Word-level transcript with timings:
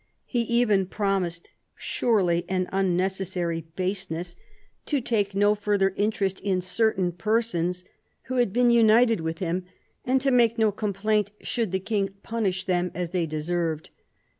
He 0.25 0.41
even 0.41 0.87
promised— 0.87 1.51
surely 1.75 2.43
an 2.49 2.67
unnecessary 2.71 3.67
baseness— 3.75 4.35
to 4.87 4.99
take 4.99 5.35
no 5.35 5.53
230 5.53 5.53
CARDINAL 5.53 5.59
DE 5.59 5.59
RICHELIEU 5.61 5.63
further 5.63 6.03
interest 6.03 6.39
in 6.39 6.61
certain 6.61 7.11
persons 7.11 7.85
who 8.23 8.37
had 8.37 8.51
been 8.51 8.71
united 8.71 9.21
with 9.21 9.37
him, 9.37 9.65
and 10.03 10.19
to 10.19 10.31
make 10.31 10.57
no 10.57 10.71
complaint 10.71 11.29
should 11.41 11.71
the 11.71 11.79
King 11.79 12.09
punish 12.23 12.65
them 12.65 12.89
as 12.95 13.11
they 13.11 13.27
deserved. 13.27 13.91